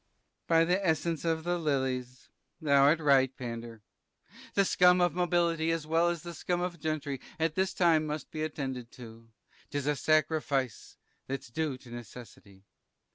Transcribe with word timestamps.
Sir 0.01 0.03
B. 0.03 0.45
By 0.47 0.65
the 0.65 0.83
essence 0.83 1.23
of 1.25 1.45
lillies, 1.45 2.29
thou'rt 2.59 2.99
right, 2.99 3.37
Pander; 3.37 3.83
the 4.55 4.65
scum 4.65 4.99
of 4.99 5.13
mobility, 5.13 5.69
as 5.69 5.85
well 5.85 6.09
as 6.09 6.23
the 6.23 6.33
scum 6.33 6.59
of 6.59 6.79
gentry, 6.79 7.21
at 7.39 7.53
this 7.53 7.71
time, 7.71 8.07
must 8.07 8.31
be 8.31 8.41
attended 8.41 8.89
to; 8.93 9.29
'tis 9.69 9.85
a 9.85 9.95
sacrifice 9.95 10.97
that's 11.27 11.51
due 11.51 11.77
to 11.77 11.91
necessity. 11.91 12.63